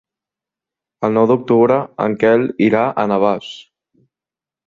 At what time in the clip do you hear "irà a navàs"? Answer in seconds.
2.69-3.51